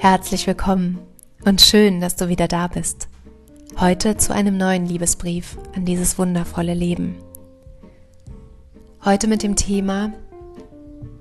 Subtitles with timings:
[0.00, 1.00] Herzlich willkommen
[1.44, 3.08] und schön, dass du wieder da bist.
[3.80, 7.16] Heute zu einem neuen Liebesbrief an dieses wundervolle Leben.
[9.04, 10.12] Heute mit dem Thema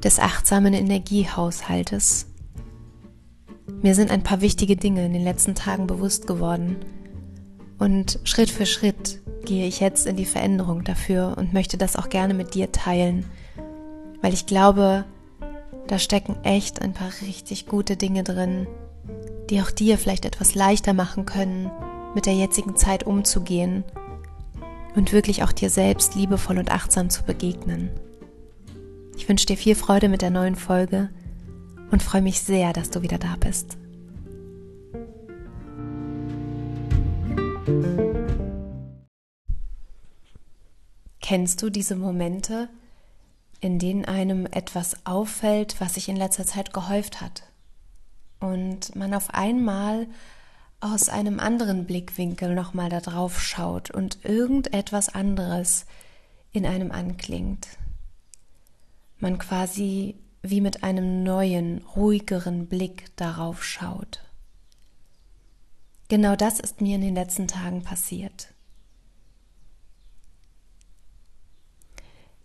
[0.04, 2.28] des achtsamen Energiehaushaltes.
[3.82, 6.76] Mir sind ein paar wichtige Dinge in den letzten Tagen bewusst geworden
[7.80, 12.10] und Schritt für Schritt gehe ich jetzt in die Veränderung dafür und möchte das auch
[12.10, 13.26] gerne mit dir teilen,
[14.22, 15.06] weil ich glaube,
[15.88, 18.68] da stecken echt ein paar richtig gute Dinge drin,
[19.50, 21.72] die auch dir vielleicht etwas leichter machen können,
[22.14, 23.84] mit der jetzigen Zeit umzugehen
[24.96, 27.90] und wirklich auch dir selbst liebevoll und achtsam zu begegnen.
[29.16, 31.10] Ich wünsche dir viel Freude mit der neuen Folge
[31.92, 33.78] und freue mich sehr, dass du wieder da bist.
[41.22, 42.70] Kennst du diese Momente,
[43.60, 47.44] in denen einem etwas auffällt, was sich in letzter Zeit gehäuft hat.
[48.40, 50.08] Und man auf einmal
[50.80, 55.86] aus einem anderen Blickwinkel nochmal da drauf schaut und irgendetwas anderes
[56.52, 57.68] in einem anklingt.
[59.20, 64.22] Man quasi wie mit einem neuen, ruhigeren Blick darauf schaut.
[66.10, 68.54] Genau das ist mir in den letzten Tagen passiert.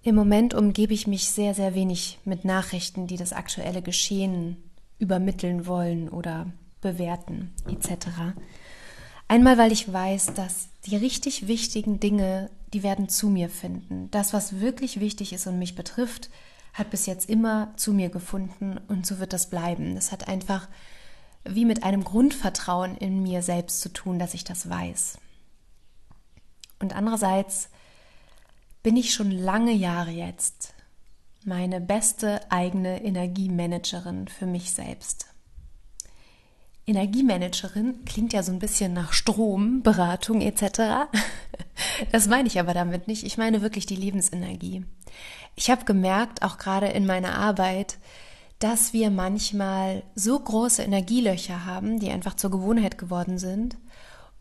[0.05, 4.57] Im Moment umgebe ich mich sehr, sehr wenig mit Nachrichten, die das aktuelle Geschehen
[4.99, 8.09] übermitteln wollen oder bewerten etc.
[9.29, 14.11] Einmal, weil ich weiß, dass die richtig wichtigen Dinge, die werden zu mir finden.
[14.11, 16.31] Das, was wirklich wichtig ist und mich betrifft,
[16.73, 19.95] hat bis jetzt immer zu mir gefunden und so wird das bleiben.
[19.95, 20.69] Das hat einfach
[21.45, 25.19] wie mit einem Grundvertrauen in mir selbst zu tun, dass ich das weiß.
[26.81, 27.69] Und andererseits
[28.83, 30.75] bin ich schon lange Jahre jetzt
[31.45, 35.27] meine beste eigene Energiemanagerin für mich selbst.
[36.87, 41.09] Energiemanagerin klingt ja so ein bisschen nach Strom, Beratung etc.
[42.13, 43.25] Das meine ich aber damit nicht.
[43.25, 44.85] Ich meine wirklich die Lebensenergie.
[45.57, 47.99] Ich habe gemerkt, auch gerade in meiner Arbeit,
[48.59, 53.77] dass wir manchmal so große Energielöcher haben, die einfach zur Gewohnheit geworden sind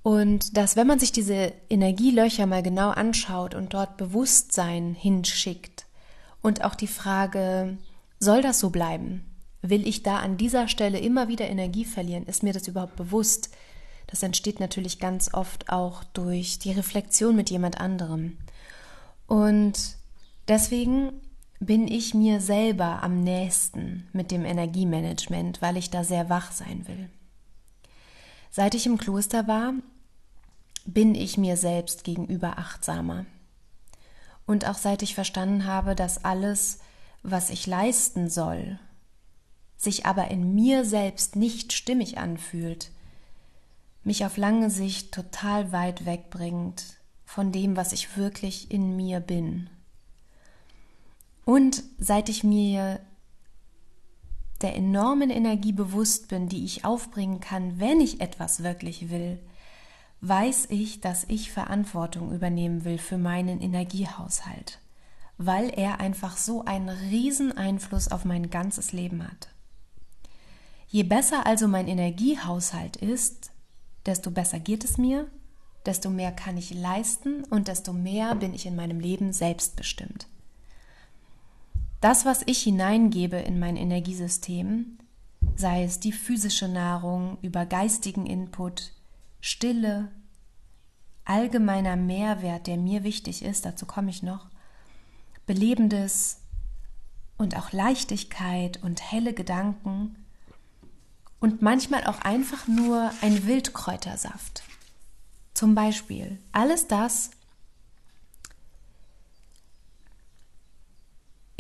[0.03, 5.85] und dass, wenn man sich diese Energielöcher mal genau anschaut und dort Bewusstsein hinschickt
[6.41, 7.77] und auch die Frage,
[8.19, 9.25] soll das so bleiben?
[9.61, 12.25] Will ich da an dieser Stelle immer wieder Energie verlieren?
[12.25, 13.51] Ist mir das überhaupt bewusst?
[14.07, 18.37] Das entsteht natürlich ganz oft auch durch die Reflexion mit jemand anderem.
[19.27, 19.97] Und
[20.47, 21.13] deswegen
[21.59, 26.87] bin ich mir selber am nächsten mit dem Energiemanagement, weil ich da sehr wach sein
[26.87, 27.09] will.
[28.51, 29.73] Seit ich im Kloster war,
[30.85, 33.25] bin ich mir selbst gegenüber achtsamer.
[34.45, 36.79] Und auch seit ich verstanden habe, dass alles,
[37.23, 38.77] was ich leisten soll,
[39.77, 42.91] sich aber in mir selbst nicht stimmig anfühlt,
[44.03, 49.69] mich auf lange Sicht total weit wegbringt von dem, was ich wirklich in mir bin.
[51.45, 52.99] Und seit ich mir
[54.61, 59.39] der enormen Energie bewusst bin, die ich aufbringen kann, wenn ich etwas wirklich will,
[60.21, 64.79] weiß ich, dass ich Verantwortung übernehmen will für meinen Energiehaushalt,
[65.37, 69.49] weil er einfach so einen riesen Einfluss auf mein ganzes Leben hat.
[70.87, 73.51] Je besser also mein Energiehaushalt ist,
[74.05, 75.27] desto besser geht es mir,
[75.85, 80.27] desto mehr kann ich leisten und desto mehr bin ich in meinem Leben selbstbestimmt.
[82.01, 84.97] Das, was ich hineingebe in mein Energiesystem,
[85.55, 88.91] sei es die physische Nahrung, über geistigen Input,
[89.39, 90.11] Stille,
[91.25, 94.47] allgemeiner Mehrwert, der mir wichtig ist, dazu komme ich noch,
[95.45, 96.41] belebendes
[97.37, 100.15] und auch Leichtigkeit und helle Gedanken
[101.39, 104.63] und manchmal auch einfach nur ein Wildkräutersaft.
[105.53, 107.29] Zum Beispiel alles das,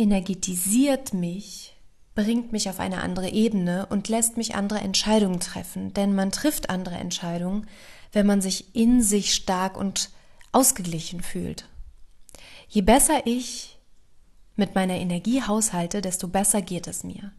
[0.01, 1.75] energetisiert mich,
[2.15, 5.93] bringt mich auf eine andere Ebene und lässt mich andere Entscheidungen treffen.
[5.93, 7.67] Denn man trifft andere Entscheidungen,
[8.11, 10.09] wenn man sich in sich stark und
[10.51, 11.67] ausgeglichen fühlt.
[12.67, 13.77] Je besser ich
[14.55, 17.31] mit meiner Energie haushalte, desto besser geht es mir.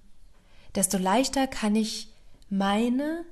[0.75, 2.09] Desto leichter kann ich
[2.49, 3.25] meine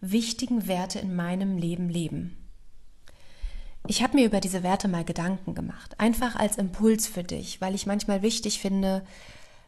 [0.00, 2.36] wichtigen Werte in meinem Leben leben.
[3.86, 7.74] Ich habe mir über diese Werte mal Gedanken gemacht, einfach als Impuls für dich, weil
[7.74, 9.04] ich manchmal wichtig finde,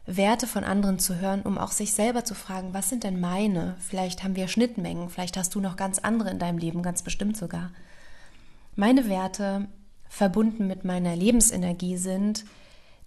[0.07, 3.75] Werte von anderen zu hören, um auch sich selber zu fragen, was sind denn meine?
[3.79, 7.37] Vielleicht haben wir Schnittmengen, vielleicht hast du noch ganz andere in deinem Leben, ganz bestimmt
[7.37, 7.71] sogar.
[8.75, 9.67] Meine Werte,
[10.09, 12.45] verbunden mit meiner Lebensenergie, sind,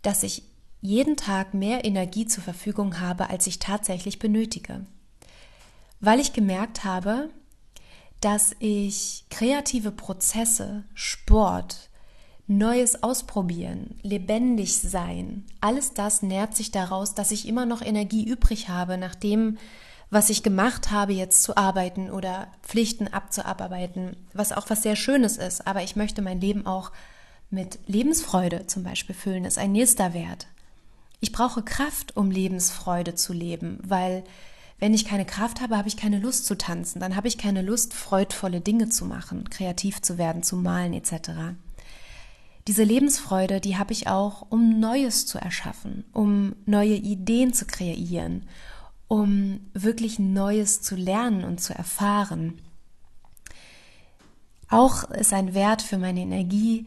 [0.03, 0.45] dass ich
[0.83, 4.87] jeden Tag mehr Energie zur Verfügung habe, als ich tatsächlich benötige.
[6.01, 7.31] weil ich gemerkt habe,
[8.21, 11.89] dass ich kreative Prozesse, Sport,
[12.47, 18.69] Neues ausprobieren, lebendig sein, alles das nährt sich daraus, dass ich immer noch Energie übrig
[18.69, 19.57] habe, nach dem,
[20.11, 25.37] was ich gemacht habe, jetzt zu arbeiten oder Pflichten abzuarbeiten, was auch was sehr Schönes
[25.37, 25.67] ist.
[25.67, 26.91] Aber ich möchte mein Leben auch
[27.51, 30.49] mit Lebensfreude zum Beispiel füllen, ist ein nächster Wert.
[31.21, 34.25] Ich brauche Kraft, um Lebensfreude zu leben, weil
[34.81, 37.63] wenn ich keine Kraft habe, habe ich keine Lust zu tanzen, dann habe ich keine
[37.63, 41.55] Lust, freudvolle Dinge zu machen, kreativ zu werden, zu malen etc.
[42.67, 48.49] Diese Lebensfreude, die habe ich auch, um Neues zu erschaffen, um neue Ideen zu kreieren,
[49.07, 52.59] um wirklich Neues zu lernen und zu erfahren.
[54.69, 56.87] Auch ist ein Wert für meine Energie,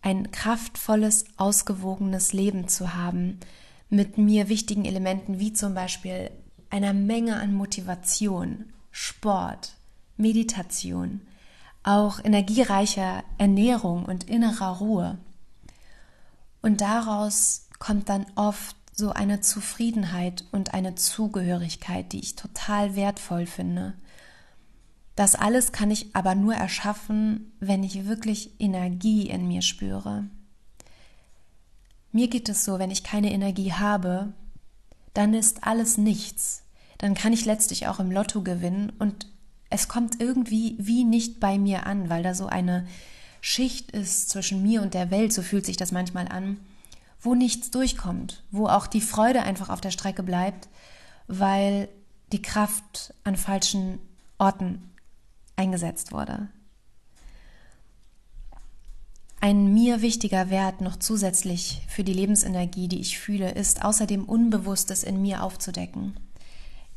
[0.00, 3.40] ein kraftvolles, ausgewogenes Leben zu haben,
[3.90, 6.30] mit mir wichtigen Elementen wie zum Beispiel
[6.70, 9.74] einer Menge an Motivation, Sport,
[10.16, 11.20] Meditation,
[11.82, 15.18] auch energiereicher Ernährung und innerer Ruhe.
[16.60, 23.46] Und daraus kommt dann oft so eine Zufriedenheit und eine Zugehörigkeit, die ich total wertvoll
[23.46, 23.94] finde.
[25.14, 30.24] Das alles kann ich aber nur erschaffen, wenn ich wirklich Energie in mir spüre.
[32.12, 34.32] Mir geht es so, wenn ich keine Energie habe,
[35.18, 36.62] dann ist alles nichts.
[36.98, 39.26] Dann kann ich letztlich auch im Lotto gewinnen und
[39.68, 42.86] es kommt irgendwie wie nicht bei mir an, weil da so eine
[43.40, 46.60] Schicht ist zwischen mir und der Welt, so fühlt sich das manchmal an,
[47.20, 50.68] wo nichts durchkommt, wo auch die Freude einfach auf der Strecke bleibt,
[51.26, 51.88] weil
[52.30, 53.98] die Kraft an falschen
[54.38, 54.88] Orten
[55.56, 56.46] eingesetzt wurde.
[59.48, 65.02] Ein mir wichtiger Wert noch zusätzlich für die Lebensenergie, die ich fühle, ist außerdem Unbewusstes
[65.02, 66.20] in mir aufzudecken.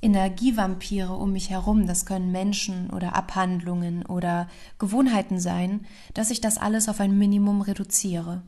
[0.02, 4.50] Energievampire um mich herum, das können Menschen oder Abhandlungen oder
[4.80, 8.42] Gewohnheiten sein, dass ich das alles auf ein Minimum reduziere.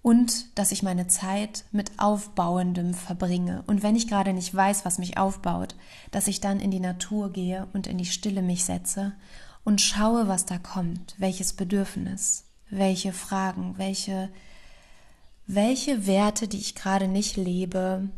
[0.00, 3.64] Und dass ich meine Zeit mit Aufbauendem verbringe.
[3.66, 5.76] Und wenn ich gerade nicht weiß, was mich aufbaut,
[6.10, 9.12] dass ich dann in die Natur gehe und in die Stille mich setze
[9.62, 14.28] und schaue, was da kommt, welches Bedürfnis welche Fragen, welche,
[15.46, 18.08] welche Werte, die ich gerade nicht lebe,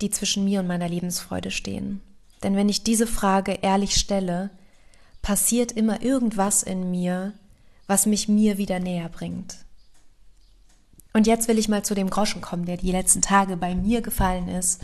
[0.00, 2.00] die zwischen mir und meiner Lebensfreude stehen.
[2.42, 4.50] Denn wenn ich diese Frage ehrlich stelle,
[5.22, 7.34] passiert immer irgendwas in mir,
[7.86, 9.56] was mich mir wieder näher bringt.
[11.12, 14.00] Und jetzt will ich mal zu dem Groschen kommen, der die letzten Tage bei mir
[14.00, 14.80] gefallen ist.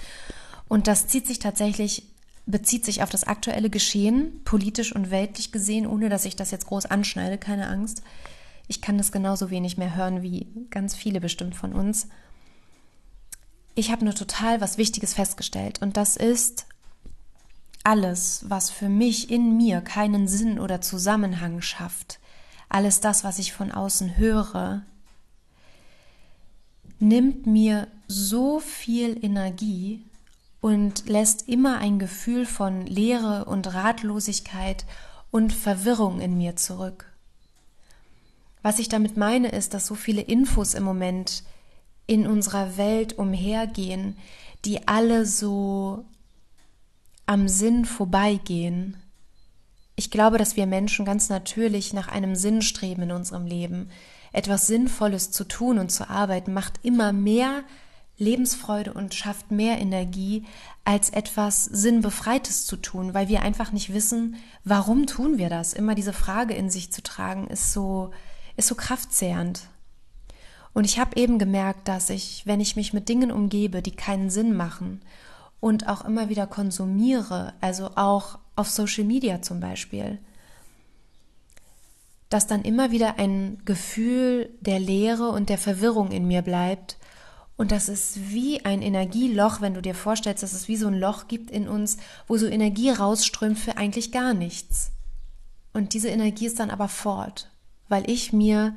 [0.69, 2.03] Und das zieht sich tatsächlich,
[2.47, 6.67] bezieht sich auf das aktuelle Geschehen, politisch und weltlich gesehen, ohne dass ich das jetzt
[6.67, 8.03] groß anschneide, keine Angst.
[8.69, 12.09] Ich kann das genauso wenig mehr hören wie ganz viele bestimmt von uns.
[13.75, 16.67] Ich habe nur total was Wichtiges festgestellt und das ist
[17.85, 22.19] alles, was für mich in mir keinen Sinn oder Zusammenhang schafft,
[22.69, 24.83] alles das, was ich von außen höre,
[26.99, 30.05] nimmt mir so viel Energie
[30.61, 34.85] und lässt immer ein Gefühl von Leere und Ratlosigkeit
[35.31, 37.13] und Verwirrung in mir zurück.
[38.67, 41.45] Was ich damit meine, ist, dass so viele Infos im Moment
[42.09, 44.19] in unserer Welt umhergehen,
[44.65, 46.05] die alle so
[47.27, 48.97] am Sinn vorbeigehen.
[49.95, 53.89] Ich glaube, dass wir Menschen ganz natürlich nach einem Sinn streben in unserem Leben.
[54.33, 57.63] Etwas Sinnvolles zu tun und zu arbeiten macht immer mehr
[58.19, 60.45] Lebensfreude und schafft mehr Energie,
[60.85, 65.73] als etwas Sinnbefreites zu tun, weil wir einfach nicht wissen, warum tun wir das.
[65.73, 68.11] Immer diese Frage in sich zu tragen, ist so,
[68.57, 69.63] ist so kraftzehrend.
[70.77, 74.29] Und ich habe eben gemerkt, dass ich, wenn ich mich mit Dingen umgebe, die keinen
[74.29, 75.01] Sinn machen
[75.59, 80.19] und auch immer wieder konsumiere, also auch auf Social Media zum Beispiel,
[82.29, 86.99] dass dann immer wieder ein Gefühl der Leere und der Verwirrung in mir bleibt.
[87.57, 90.99] Und das ist wie ein Energieloch, wenn du dir vorstellst, dass es wie so ein
[90.99, 91.97] Loch gibt in uns,
[92.27, 94.93] wo so Energie rausströmt für eigentlich gar nichts.
[95.73, 97.51] Und diese Energie ist dann aber fort
[97.89, 98.77] weil ich mir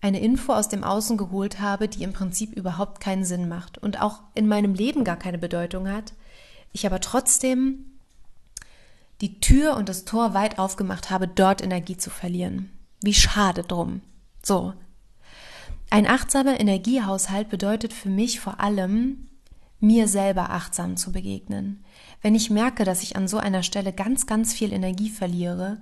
[0.00, 4.00] eine Info aus dem Außen geholt habe, die im Prinzip überhaupt keinen Sinn macht und
[4.00, 6.12] auch in meinem Leben gar keine Bedeutung hat.
[6.72, 7.84] Ich aber trotzdem
[9.20, 12.70] die Tür und das Tor weit aufgemacht habe, dort Energie zu verlieren.
[13.00, 14.00] Wie schade drum.
[14.42, 14.74] So.
[15.90, 19.28] Ein achtsamer Energiehaushalt bedeutet für mich vor allem,
[19.78, 21.84] mir selber achtsam zu begegnen.
[22.22, 25.78] Wenn ich merke, dass ich an so einer Stelle ganz, ganz viel Energie verliere,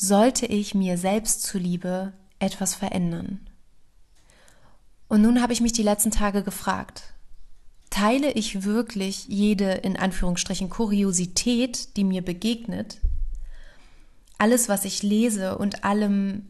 [0.00, 3.40] sollte ich mir selbst zuliebe etwas verändern.
[5.08, 7.14] Und nun habe ich mich die letzten Tage gefragt,
[7.90, 13.00] Teile ich wirklich jede in Anführungsstrichen Kuriosität, die mir begegnet?
[14.36, 16.46] Alles, was ich lese und allem,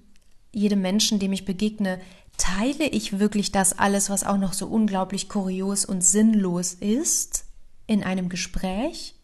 [0.53, 2.01] jedem Menschen, dem ich begegne,
[2.37, 7.45] teile ich wirklich das alles, was auch noch so unglaublich kurios und sinnlos ist,
[7.87, 9.15] in einem Gespräch?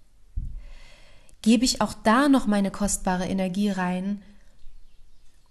[1.44, 4.22] Gebe ich auch da noch meine kostbare Energie rein?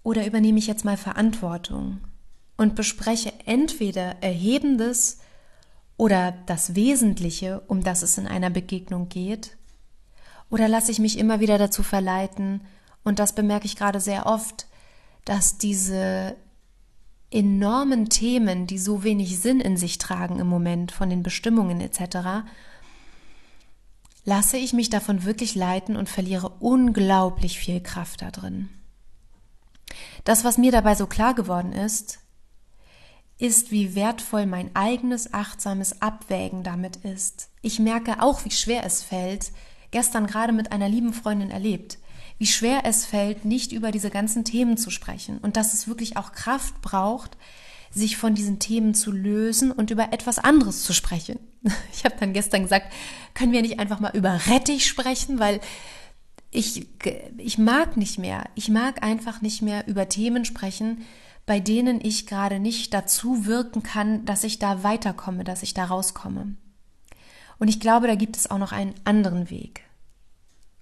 [0.01, 1.99] Oder übernehme ich jetzt mal Verantwortung
[2.57, 5.19] und bespreche entweder Erhebendes
[5.95, 9.55] oder das Wesentliche, um das es in einer Begegnung geht?
[10.49, 12.61] Oder lasse ich mich immer wieder dazu verleiten,
[13.03, 14.65] und das bemerke ich gerade sehr oft,
[15.25, 16.35] dass diese
[17.29, 22.47] enormen Themen, die so wenig Sinn in sich tragen im Moment von den Bestimmungen etc.,
[24.25, 28.69] lasse ich mich davon wirklich leiten und verliere unglaublich viel Kraft da drin.
[30.23, 32.19] Das, was mir dabei so klar geworden ist,
[33.37, 37.49] ist, wie wertvoll mein eigenes achtsames Abwägen damit ist.
[37.61, 39.51] Ich merke auch, wie schwer es fällt,
[39.91, 41.99] gestern gerade mit einer lieben Freundin erlebt,
[42.37, 46.15] wie schwer es fällt, nicht über diese ganzen Themen zu sprechen und dass es wirklich
[46.17, 47.37] auch Kraft braucht,
[47.93, 51.39] sich von diesen Themen zu lösen und über etwas anderes zu sprechen.
[51.93, 52.91] Ich habe dann gestern gesagt,
[53.33, 55.61] können wir nicht einfach mal über Rettich sprechen, weil
[56.51, 56.87] ich,
[57.37, 58.43] ich mag nicht mehr.
[58.55, 61.05] Ich mag einfach nicht mehr über Themen sprechen,
[61.45, 65.85] bei denen ich gerade nicht dazu wirken kann, dass ich da weiterkomme, dass ich da
[65.85, 66.55] rauskomme.
[67.59, 69.81] Und ich glaube, da gibt es auch noch einen anderen Weg.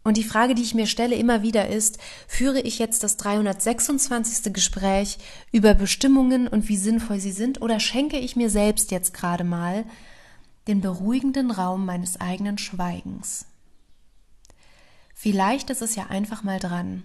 [0.03, 4.51] Und die Frage, die ich mir stelle immer wieder ist, führe ich jetzt das 326.
[4.51, 5.19] Gespräch
[5.51, 9.85] über Bestimmungen und wie sinnvoll sie sind oder schenke ich mir selbst jetzt gerade mal
[10.67, 13.45] den beruhigenden Raum meines eigenen Schweigens?
[15.13, 17.03] Vielleicht ist es ja einfach mal dran,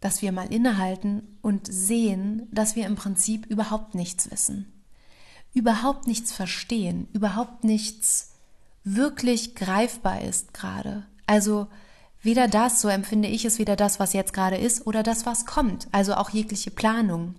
[0.00, 4.70] dass wir mal innehalten und sehen, dass wir im Prinzip überhaupt nichts wissen,
[5.54, 8.32] überhaupt nichts verstehen, überhaupt nichts
[8.84, 11.06] wirklich greifbar ist gerade.
[11.26, 11.68] Also
[12.22, 15.44] Weder das, so empfinde ich es, weder das, was jetzt gerade ist, oder das, was
[15.44, 17.34] kommt, also auch jegliche Planung.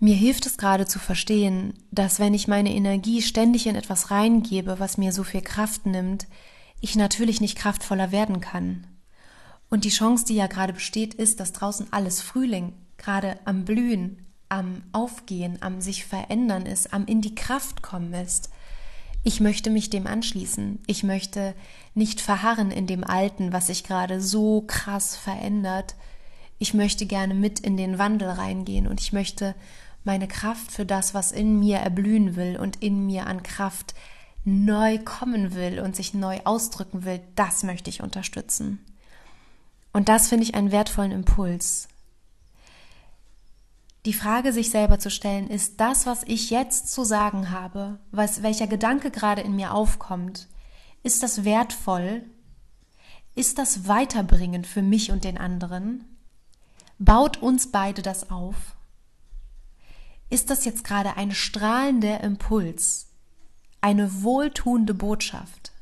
[0.00, 4.78] Mir hilft es gerade zu verstehen, dass wenn ich meine Energie ständig in etwas reingebe,
[4.78, 6.26] was mir so viel Kraft nimmt,
[6.80, 8.86] ich natürlich nicht kraftvoller werden kann.
[9.70, 14.26] Und die Chance, die ja gerade besteht, ist, dass draußen alles Frühling, gerade am Blühen,
[14.48, 18.50] am Aufgehen, am sich verändern ist, am in die Kraft kommen ist
[19.26, 20.78] ich möchte mich dem anschließen.
[20.86, 21.52] Ich möchte
[21.94, 25.96] nicht verharren in dem Alten, was sich gerade so krass verändert.
[26.60, 29.56] Ich möchte gerne mit in den Wandel reingehen und ich möchte
[30.04, 33.96] meine Kraft für das, was in mir erblühen will und in mir an Kraft
[34.44, 38.78] neu kommen will und sich neu ausdrücken will, das möchte ich unterstützen.
[39.92, 41.88] Und das finde ich einen wertvollen Impuls
[44.06, 48.42] die Frage sich selber zu stellen, ist das, was ich jetzt zu sagen habe, was,
[48.44, 50.46] welcher Gedanke gerade in mir aufkommt,
[51.02, 52.22] ist das wertvoll?
[53.34, 56.04] Ist das weiterbringend für mich und den anderen?
[57.00, 58.76] Baut uns beide das auf?
[60.30, 63.08] Ist das jetzt gerade ein strahlender Impuls,
[63.80, 65.72] eine wohltuende Botschaft?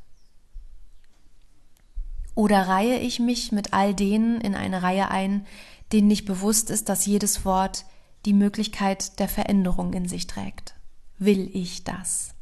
[2.35, 5.47] Oder reihe ich mich mit all denen in eine Reihe ein,
[5.93, 7.85] denen nicht bewusst ist, dass jedes Wort
[8.25, 10.75] die Möglichkeit der Veränderung in sich trägt.
[11.19, 12.35] Will ich das?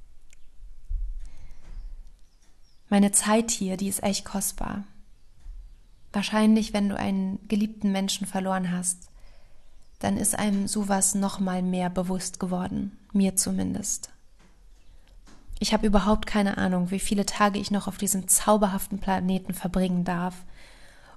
[2.89, 4.85] Meine Zeit hier, die ist echt kostbar.
[6.12, 9.09] Wahrscheinlich, wenn du einen geliebten Menschen verloren hast,
[9.99, 14.11] dann ist einem sowas noch mal mehr bewusst geworden, mir zumindest.
[15.59, 20.05] Ich habe überhaupt keine Ahnung, wie viele Tage ich noch auf diesem zauberhaften Planeten verbringen
[20.05, 20.35] darf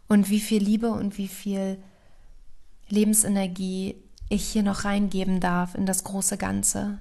[0.07, 1.81] und wie viel Liebe und wie viel
[2.87, 3.95] Lebensenergie
[4.29, 6.99] ich hier noch reingeben darf in das große Ganze.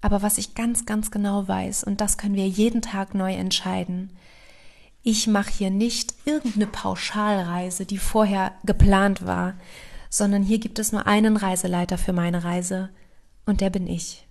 [0.00, 4.10] Aber was ich ganz, ganz genau weiß, und das können wir jeden Tag neu entscheiden,
[5.02, 9.54] ich mache hier nicht irgendeine Pauschalreise, die vorher geplant war,
[10.10, 12.90] sondern hier gibt es nur einen Reiseleiter für meine Reise,
[13.46, 14.26] und der bin ich.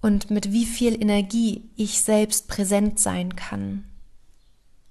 [0.00, 3.84] Und mit wie viel Energie ich selbst präsent sein kann,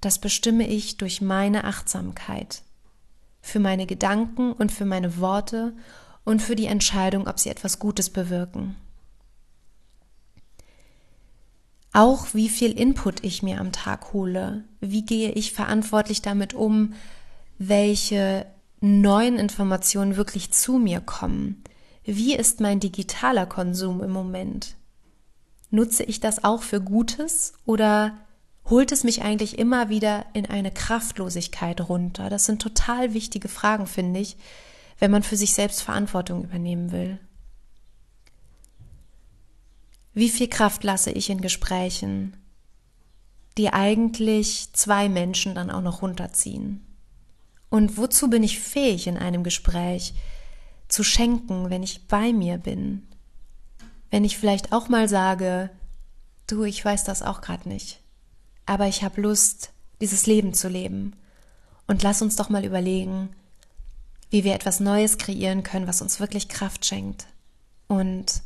[0.01, 2.63] das bestimme ich durch meine Achtsamkeit
[3.41, 5.73] für meine Gedanken und für meine Worte
[6.23, 8.75] und für die Entscheidung, ob sie etwas Gutes bewirken.
[11.93, 16.93] Auch wie viel Input ich mir am Tag hole, wie gehe ich verantwortlich damit um,
[17.57, 18.45] welche
[18.79, 21.63] neuen Informationen wirklich zu mir kommen,
[22.03, 24.75] wie ist mein digitaler Konsum im Moment?
[25.69, 28.17] Nutze ich das auch für Gutes oder
[28.71, 32.29] holt es mich eigentlich immer wieder in eine Kraftlosigkeit runter?
[32.29, 34.37] Das sind total wichtige Fragen, finde ich,
[34.97, 37.19] wenn man für sich selbst Verantwortung übernehmen will.
[40.13, 42.37] Wie viel Kraft lasse ich in Gesprächen,
[43.57, 46.85] die eigentlich zwei Menschen dann auch noch runterziehen?
[47.69, 50.13] Und wozu bin ich fähig in einem Gespräch
[50.87, 53.07] zu schenken, wenn ich bei mir bin?
[54.09, 55.69] Wenn ich vielleicht auch mal sage,
[56.47, 58.01] du, ich weiß das auch gerade nicht,
[58.65, 61.15] aber ich habe Lust, dieses Leben zu leben.
[61.87, 63.29] Und lass uns doch mal überlegen,
[64.29, 67.27] wie wir etwas Neues kreieren können, was uns wirklich Kraft schenkt
[67.87, 68.41] und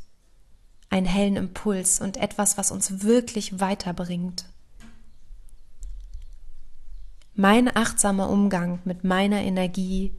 [0.90, 4.46] einen hellen Impuls und etwas, was uns wirklich weiterbringt.
[7.36, 10.16] Mein achtsamer Umgang mit meiner Energie,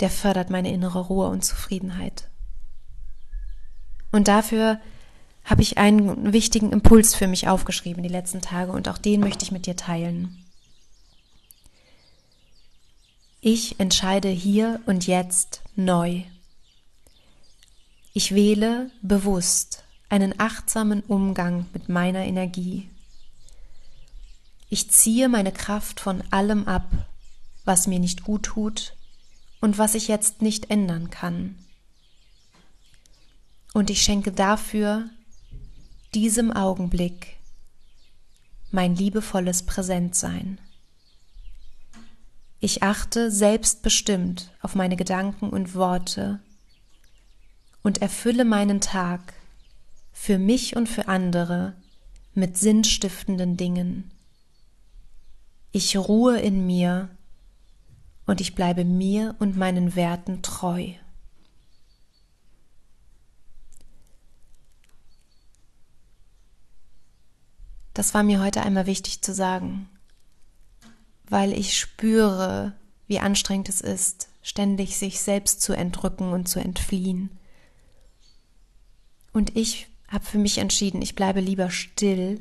[0.00, 2.30] der fördert meine innere Ruhe und Zufriedenheit.
[4.12, 4.80] Und dafür
[5.48, 9.44] habe ich einen wichtigen Impuls für mich aufgeschrieben die letzten Tage und auch den möchte
[9.44, 10.44] ich mit dir teilen.
[13.40, 16.22] Ich entscheide hier und jetzt neu.
[18.12, 22.90] Ich wähle bewusst einen achtsamen Umgang mit meiner Energie.
[24.68, 26.90] Ich ziehe meine Kraft von allem ab,
[27.64, 28.94] was mir nicht gut tut
[29.62, 31.54] und was ich jetzt nicht ändern kann.
[33.72, 35.08] Und ich schenke dafür
[36.14, 37.36] diesem Augenblick
[38.70, 40.58] mein liebevolles Präsentsein.
[42.60, 46.40] Ich achte selbstbestimmt auf meine Gedanken und Worte
[47.82, 49.34] und erfülle meinen Tag
[50.12, 51.74] für mich und für andere
[52.34, 54.10] mit sinnstiftenden Dingen.
[55.72, 57.10] Ich ruhe in mir
[58.26, 60.92] und ich bleibe mir und meinen Werten treu.
[67.98, 69.90] Das war mir heute einmal wichtig zu sagen,
[71.28, 72.76] weil ich spüre,
[73.08, 77.36] wie anstrengend es ist, ständig sich selbst zu entrücken und zu entfliehen.
[79.32, 82.40] Und ich habe für mich entschieden, ich bleibe lieber still,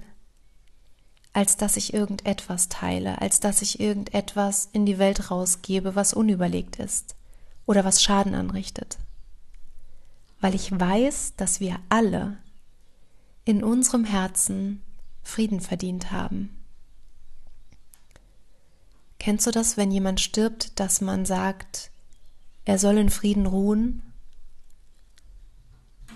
[1.34, 6.76] als dass ich irgendetwas teile, als dass ich irgendetwas in die Welt rausgebe, was unüberlegt
[6.76, 7.16] ist
[7.66, 9.00] oder was Schaden anrichtet.
[10.40, 12.38] Weil ich weiß, dass wir alle
[13.44, 14.84] in unserem Herzen
[15.28, 16.58] Frieden verdient haben.
[19.20, 21.92] Kennst du das, wenn jemand stirbt, dass man sagt,
[22.66, 24.02] er soll in Frieden ruhen?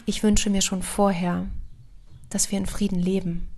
[0.05, 1.47] Ich wünsche mir schon vorher,
[2.29, 3.49] dass wir in Frieden leben.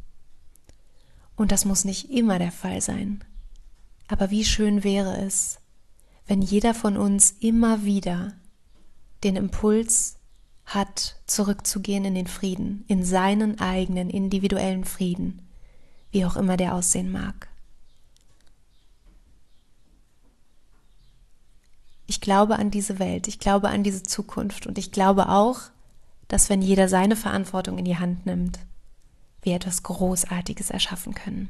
[1.35, 3.23] Und das muss nicht immer der Fall sein.
[4.07, 5.59] Aber wie schön wäre es,
[6.25, 8.33] wenn jeder von uns immer wieder
[9.23, 10.15] den Impuls
[10.65, 15.41] hat, zurückzugehen in den Frieden, in seinen eigenen individuellen Frieden,
[16.11, 17.49] wie auch immer der aussehen mag.
[22.05, 25.61] Ich glaube an diese Welt, ich glaube an diese Zukunft und ich glaube auch,
[26.27, 28.59] dass wenn jeder seine Verantwortung in die Hand nimmt,
[29.41, 31.49] wir etwas Großartiges erschaffen können.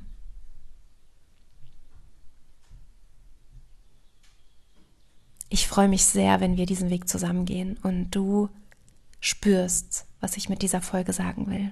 [5.49, 8.49] Ich freue mich sehr, wenn wir diesen Weg zusammengehen und du
[9.23, 11.71] spürst, was ich mit dieser Folge sagen will.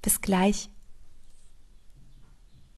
[0.00, 0.70] Bis gleich.